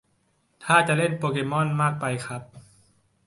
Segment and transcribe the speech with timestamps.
[0.63, 2.41] ท่าจะเล่นโปเกม่อนมากไปครับ